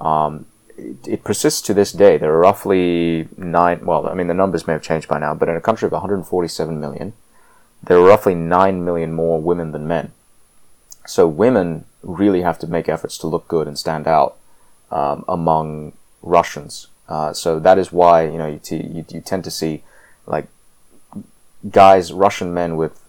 [0.00, 2.16] Um, it, it, persists to this day.
[2.16, 5.48] There are roughly nine, well, I mean, the numbers may have changed by now, but
[5.48, 7.12] in a country of 147 million,
[7.82, 10.12] there are roughly 9 million more women than men.
[11.06, 14.36] So women really have to make efforts to look good and stand out
[14.90, 16.88] um, among Russians.
[17.08, 19.82] Uh, so that is why you know you, t- you, you tend to see
[20.26, 20.46] like
[21.70, 23.00] guys, Russian men with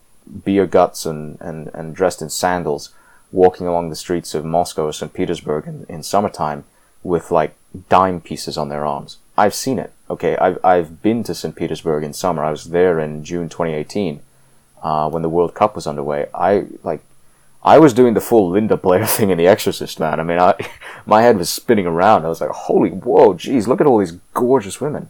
[0.44, 2.94] beer guts and, and, and dressed in sandals,
[3.32, 5.14] walking along the streets of Moscow or St.
[5.14, 6.66] Petersburg in, in summertime
[7.06, 7.56] with like
[7.88, 9.18] dime pieces on their arms.
[9.38, 9.94] I've seen it.
[10.10, 11.56] Okay, I've I've been to St.
[11.56, 12.44] Petersburg in summer.
[12.44, 14.20] I was there in June 2018
[14.82, 16.28] uh, when the World Cup was underway.
[16.34, 17.02] I like
[17.64, 20.20] I was doing the full Linda Blair thing in The Exorcist, man.
[20.20, 20.56] I mean, I,
[21.06, 22.26] my head was spinning around.
[22.26, 25.10] I was like, holy, whoa, geez, look at all these gorgeous women.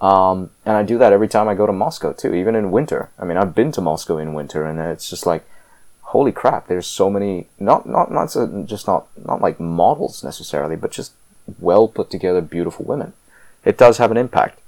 [0.00, 3.10] Um, and I do that every time I go to Moscow too, even in winter.
[3.18, 5.44] I mean, I've been to Moscow in winter, and it's just like,
[6.10, 6.66] holy crap!
[6.66, 11.12] There's so many, not not not so, just not not like models necessarily, but just
[11.58, 13.12] well put together, beautiful women.
[13.64, 14.60] It does have an impact.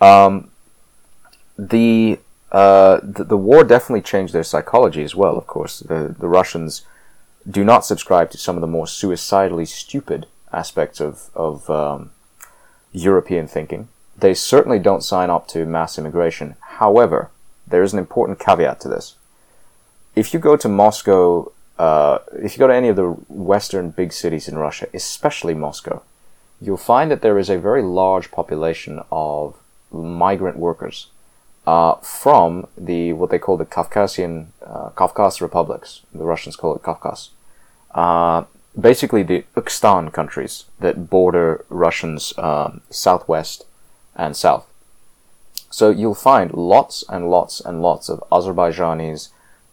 [0.00, 0.50] Um,
[1.58, 2.18] the
[2.52, 5.80] uh, the, the, war definitely changed their psychology as well, of course.
[5.80, 6.82] The, the Russians
[7.48, 12.10] do not subscribe to some of the more suicidally stupid aspects of, of um,
[12.92, 13.88] European thinking.
[14.16, 16.54] They certainly don't sign up to mass immigration.
[16.60, 17.30] However,
[17.66, 19.16] there is an important caveat to this.
[20.16, 24.12] If you go to Moscow, uh, if you go to any of the western big
[24.12, 26.02] cities in Russia, especially Moscow,
[26.60, 29.56] you'll find that there is a very large population of
[29.92, 31.08] migrant workers
[31.66, 36.02] uh, from the what they call the Caucasian uh, Kafkas republics.
[36.14, 37.30] The Russians call it Kafkas.
[37.94, 38.44] Uh,
[38.78, 43.66] basically, the Ukstan countries that border Russians um, southwest
[44.14, 44.66] and south.
[45.70, 49.28] So you'll find lots and lots and lots of Azerbaijanis,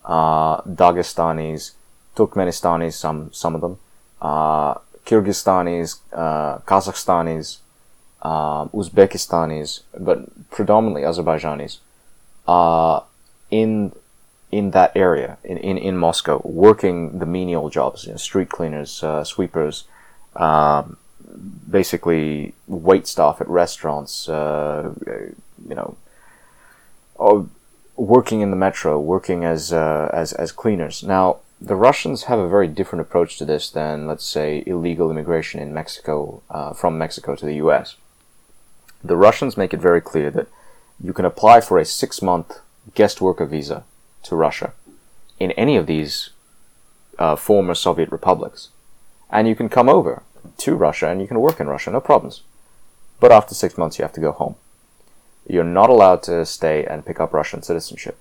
[0.06, 1.72] uh, Dagestanis,
[2.16, 3.80] Turkmenistanis, some some of them,
[4.22, 7.58] uh, Kyrgyzstanis, uh, Kazakhstanis,
[8.22, 11.80] uh, Uzbekistanis, but predominantly Azerbaijanis,
[12.48, 13.02] uh,
[13.52, 13.92] in
[14.52, 19.02] in that area in, in, in Moscow, working the menial jobs, you know, street cleaners,
[19.02, 19.86] uh, sweepers,
[20.36, 20.98] um,
[21.68, 24.92] basically wait staff at restaurants, uh,
[25.68, 25.98] you know,
[27.96, 31.04] working in the metro, working as uh, as as cleaners.
[31.04, 35.62] Now, the Russians have a very different approach to this than, let's say, illegal immigration
[35.62, 37.96] in Mexico uh, from Mexico to the U.S
[39.04, 40.48] the Russians make it very clear that
[41.00, 42.60] you can apply for a six month
[42.96, 43.84] guest worker visa
[44.24, 44.74] to Russia
[45.40, 46.30] in any of these
[47.20, 48.70] uh, former Soviet republics.
[49.30, 50.24] And you can come over
[50.60, 52.44] to Russia and you can work in Russia, no problems.
[53.20, 54.56] But after six months, you have to go home.
[55.48, 58.20] You're not allowed to stay and pick up Russian citizenship.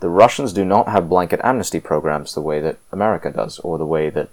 [0.00, 3.86] The Russians do not have blanket amnesty programs the way that America does or the
[3.86, 4.28] way that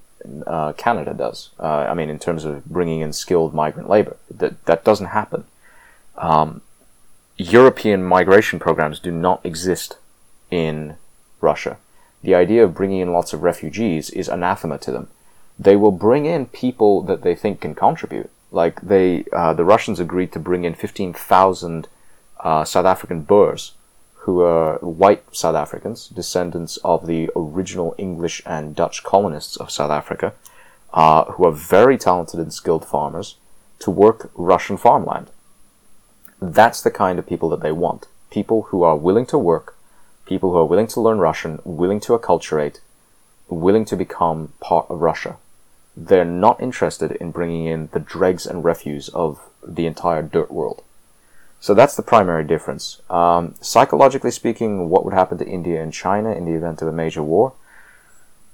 [0.45, 1.49] uh, Canada does.
[1.59, 4.17] Uh, I mean, in terms of bringing in skilled migrant labor.
[4.29, 5.45] That, that doesn't happen
[6.17, 6.61] um,
[7.37, 9.97] European migration programs do not exist
[10.51, 10.95] in
[11.41, 11.77] Russia.
[12.21, 15.09] The idea of bringing in lots of refugees is anathema to them.
[15.59, 18.29] They will bring in people that they think can contribute.
[18.51, 21.87] Like they, uh, the Russians agreed to bring in 15,000
[22.43, 23.73] uh, South African Boers,
[24.23, 29.91] who are white South Africans, descendants of the original English and Dutch colonists of South
[29.91, 30.33] Africa,
[30.93, 33.37] uh, who are very talented and skilled farmers,
[33.79, 35.31] to work Russian farmland.
[36.41, 38.07] That's the kind of people that they want.
[38.29, 39.75] People who are willing to work,
[40.25, 42.79] people who are willing to learn Russian, willing to acculturate,
[43.49, 45.37] willing to become part of Russia.
[45.95, 50.83] They're not interested in bringing in the dregs and refuse of the entire dirt world.
[51.63, 53.01] So that's the primary difference.
[53.09, 56.91] Um, psychologically speaking, what would happen to India and China in the event of a
[56.91, 57.53] major war?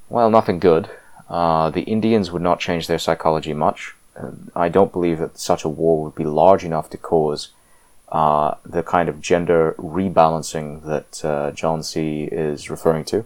[0.10, 0.92] Well, nothing good.
[1.28, 3.96] Uh, the Indians would not change their psychology much.
[4.56, 7.50] I don't believe that such a war would be large enough to cause
[8.10, 12.26] uh, the kind of gender rebalancing that uh, John C.
[12.32, 13.26] is referring to.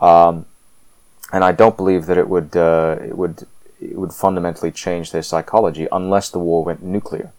[0.00, 0.46] Um,
[1.32, 3.48] and I don't believe that it would uh, it would
[3.80, 7.32] it would fundamentally change their psychology unless the war went nuclear,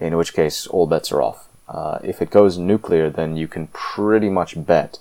[0.00, 1.46] in which case all bets are off.
[1.68, 4.98] Uh, if it goes nuclear, then you can pretty much bet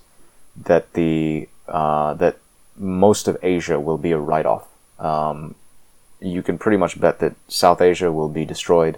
[0.56, 2.38] that the uh, that
[2.76, 4.68] most of Asia will be a write-off.
[5.00, 5.56] Um,
[6.20, 8.98] you can pretty much bet that South Asia will be destroyed.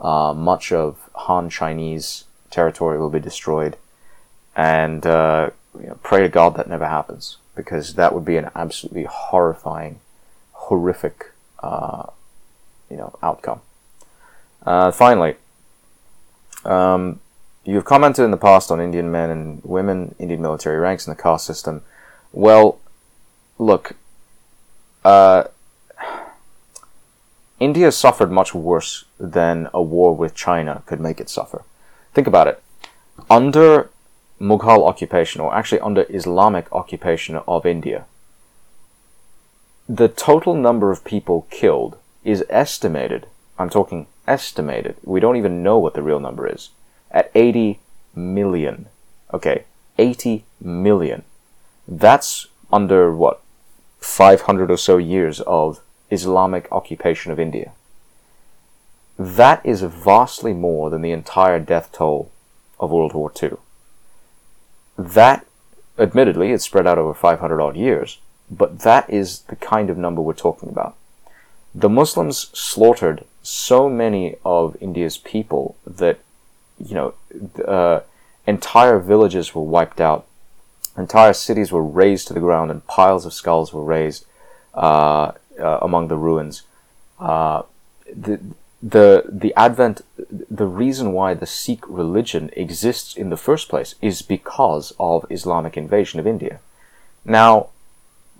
[0.00, 3.76] Uh, much of Han Chinese territory will be destroyed,
[4.56, 8.50] and uh, you know, pray to God that never happens because that would be an
[8.54, 10.00] absolutely horrifying,
[10.52, 11.32] horrific,
[11.62, 12.04] uh,
[12.90, 13.60] you know, outcome.
[14.64, 15.36] Uh, finally,
[16.64, 17.20] um,
[17.64, 21.22] you've commented in the past on Indian men and women, Indian military ranks, and the
[21.22, 21.82] caste system.
[22.32, 22.78] Well,
[23.58, 23.96] look,
[25.04, 25.44] uh,
[27.58, 31.64] India suffered much worse than a war with China could make it suffer.
[32.12, 32.62] Think about it.
[33.30, 33.90] Under
[34.40, 38.06] Mughal occupation, or actually under Islamic occupation of India,
[39.88, 43.26] the total number of people killed is estimated,
[43.58, 46.70] I'm talking estimated, we don't even know what the real number is,
[47.10, 47.80] at 80
[48.14, 48.86] million.
[49.32, 49.64] Okay,
[49.98, 51.24] 80 million.
[51.86, 53.40] That's under what?
[54.00, 57.72] 500 or so years of Islamic occupation of India.
[59.18, 62.30] That is vastly more than the entire death toll
[62.80, 63.52] of World War II.
[64.98, 65.46] That,
[65.98, 68.18] admittedly, it's spread out over 500 odd years,
[68.50, 70.96] but that is the kind of number we're talking about.
[71.74, 76.18] The Muslims slaughtered so many of India's people that,
[76.78, 77.14] you know,
[77.66, 78.00] uh,
[78.46, 80.26] entire villages were wiped out,
[80.96, 84.26] entire cities were razed to the ground, and piles of skulls were raised
[84.74, 86.62] uh, uh, among the ruins.
[87.18, 87.62] Uh,
[88.14, 88.40] the,
[88.82, 90.02] the the advent
[90.50, 95.76] the reason why the Sikh religion exists in the first place is because of Islamic
[95.76, 96.58] invasion of India.
[97.24, 97.68] Now,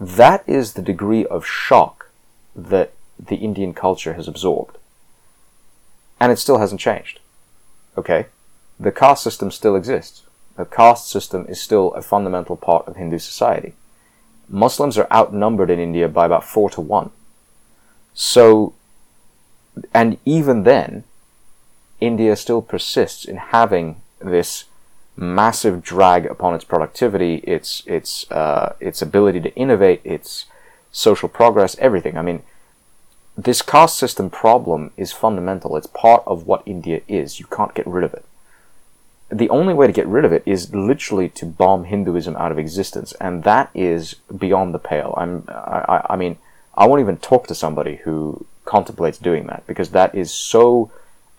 [0.00, 2.10] that is the degree of shock
[2.56, 2.92] that
[3.24, 4.78] the Indian culture has absorbed.
[6.22, 7.18] And it still hasn't changed.
[7.98, 8.26] Okay?
[8.78, 10.22] The caste system still exists.
[10.56, 13.74] The caste system is still a fundamental part of Hindu society.
[14.48, 17.10] Muslims are outnumbered in India by about four to one.
[18.14, 18.74] So
[19.92, 21.02] and even then,
[22.00, 24.66] India still persists in having this
[25.16, 30.46] massive drag upon its productivity, its its uh, its ability to innovate, its
[30.92, 32.16] social progress, everything.
[32.16, 32.44] I mean,
[33.36, 35.76] this caste system problem is fundamental.
[35.76, 37.40] It's part of what India is.
[37.40, 38.24] You can't get rid of it.
[39.30, 42.58] The only way to get rid of it is literally to bomb Hinduism out of
[42.58, 45.14] existence, and that is beyond the pale.
[45.16, 46.36] I'm I, I mean
[46.74, 50.90] I won't even talk to somebody who contemplates doing that because that is so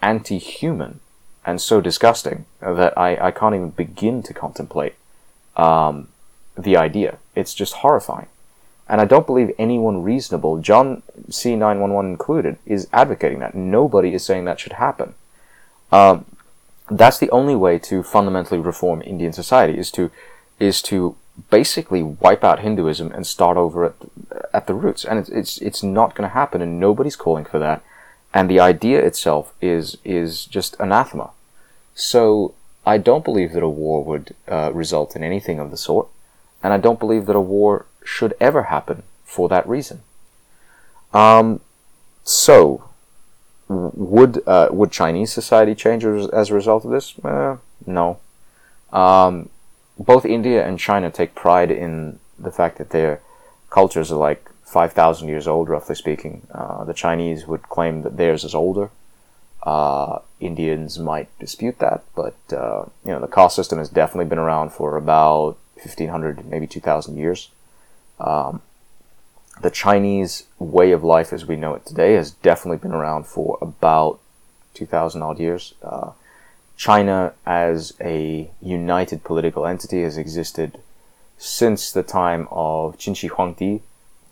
[0.01, 0.99] anti-human
[1.45, 4.95] and so disgusting that I, I can't even begin to contemplate
[5.55, 6.09] um,
[6.57, 7.17] the idea.
[7.35, 8.27] It's just horrifying.
[8.87, 13.55] And I don't believe anyone reasonable, John C911 included, is advocating that.
[13.55, 15.15] Nobody is saying that should happen.
[15.91, 16.25] Um,
[16.89, 20.11] that's the only way to fundamentally reform Indian society is to
[20.59, 21.15] is to
[21.49, 23.95] basically wipe out Hinduism and start over at
[24.53, 27.59] at the roots, and it's it's it's not going to happen, and nobody's calling for
[27.59, 27.81] that.
[28.33, 31.31] And the idea itself is is just anathema.
[31.95, 32.53] So
[32.85, 36.07] I don't believe that a war would uh, result in anything of the sort,
[36.61, 40.01] and I don't believe that a war should ever happen for that reason.
[41.13, 41.61] Um,
[42.23, 42.89] so
[43.67, 47.17] would uh, would Chinese society change as a result of this?
[47.23, 48.19] Uh, no.
[48.91, 49.49] Um,
[49.97, 53.21] both India and China take pride in the fact that their
[53.69, 56.47] cultures are like 5,000 years old, roughly speaking.
[56.51, 58.89] Uh, the Chinese would claim that theirs is older.
[59.63, 64.39] Uh, Indians might dispute that, but uh, you know the caste system has definitely been
[64.39, 67.49] around for about 1,500, maybe 2,000 years.
[68.19, 68.61] Um,
[69.61, 73.57] the Chinese way of life, as we know it today, has definitely been around for
[73.61, 74.19] about
[74.73, 75.73] 2,000 odd years.
[75.81, 76.11] Uh,
[76.75, 80.79] China as a united political entity has existed
[81.37, 83.81] since the time of Qin Shi Huangdi,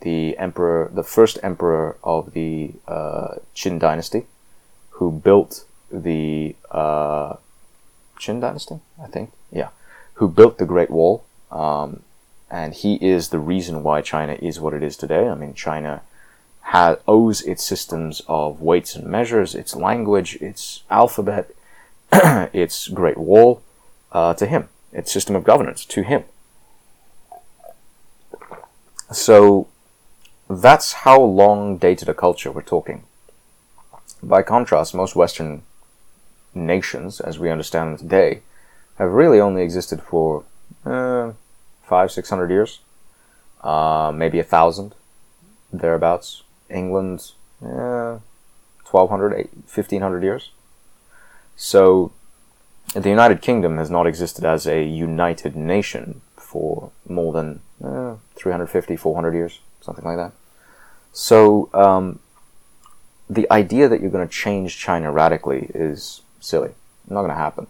[0.01, 4.25] the emperor, the first emperor of the uh, Qin dynasty,
[4.91, 7.35] who built the uh,
[8.19, 9.69] Qin dynasty, I think, yeah,
[10.15, 12.01] who built the Great Wall, um,
[12.51, 15.29] and he is the reason why China is what it is today.
[15.29, 16.01] I mean, China
[16.63, 21.49] has, owes its systems of weights and measures, its language, its alphabet,
[22.11, 23.63] its Great Wall
[24.11, 26.25] uh, to him, its system of governance to him.
[29.13, 29.69] So
[30.49, 33.03] that's how long dated a culture we're talking.
[34.21, 35.63] By contrast, most Western
[36.53, 38.41] nations, as we understand them today,
[38.97, 40.43] have really only existed for
[40.85, 41.31] uh,
[41.93, 42.79] five, six hundred years,
[43.71, 44.95] uh, maybe a thousand,
[45.83, 46.43] thereabouts.
[46.71, 47.31] England,
[47.61, 48.19] uh,
[48.89, 50.51] 1200, 1500 years.
[51.55, 52.11] So
[52.93, 58.95] the United Kingdom has not existed as a united nation for more than uh, 350,
[58.95, 60.31] 400 years, something like that.
[61.13, 62.19] So um,
[63.29, 66.71] the idea that you're going to change China radically is silly.
[67.07, 67.67] Not going to happen.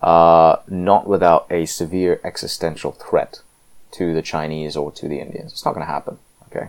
[0.00, 3.40] Uh, not without a severe existential threat
[3.92, 5.52] to the Chinese or to the Indians.
[5.52, 6.18] It's not going to happen.
[6.46, 6.68] Okay.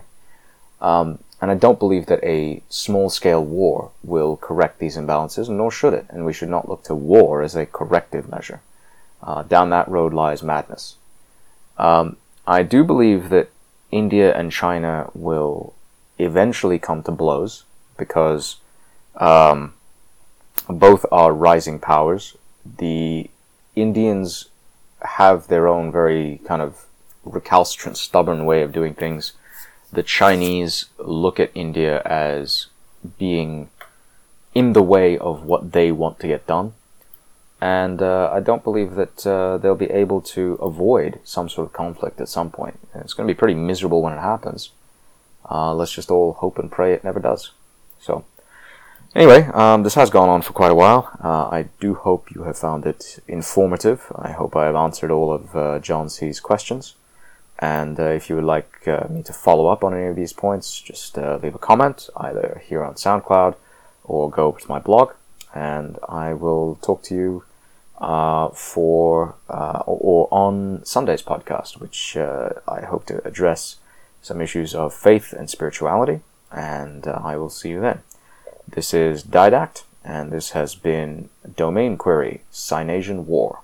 [0.80, 5.70] Um, and I don't believe that a small scale war will correct these imbalances, nor
[5.70, 6.06] should it.
[6.10, 8.60] And we should not look to war as a corrective measure.
[9.22, 10.96] Uh, down that road lies madness.
[11.78, 12.16] Um,
[12.46, 13.50] I do believe that
[13.90, 15.74] India and China will
[16.18, 17.64] eventually come to blows
[17.96, 18.56] because
[19.16, 19.74] um,
[20.68, 22.36] both are rising powers.
[22.64, 23.30] The
[23.74, 24.48] Indians
[25.02, 26.86] have their own very kind of
[27.24, 29.32] recalcitrant, stubborn way of doing things.
[29.92, 32.68] The Chinese look at India as
[33.18, 33.68] being
[34.54, 36.74] in the way of what they want to get done.
[37.60, 41.72] And uh, I don't believe that uh, they'll be able to avoid some sort of
[41.72, 42.78] conflict at some point.
[42.94, 44.70] It's going to be pretty miserable when it happens.
[45.48, 47.52] Uh, let's just all hope and pray it never does.
[48.00, 48.24] So,
[49.14, 51.10] anyway, um, this has gone on for quite a while.
[51.22, 54.12] Uh, I do hope you have found it informative.
[54.14, 56.94] I hope I have answered all of uh, John C's questions.
[57.58, 60.32] And uh, if you would like uh, me to follow up on any of these
[60.32, 63.54] points, just uh, leave a comment either here on SoundCloud
[64.02, 65.12] or go over to my blog,
[65.54, 67.44] and I will talk to you
[67.98, 73.76] uh, for or on Sunday's podcast, which I hope to address
[74.22, 76.20] some issues of faith and spirituality.
[76.50, 78.00] And I will see you then.
[78.72, 83.60] This is Didact, and this has been Domain Query Sinasian War.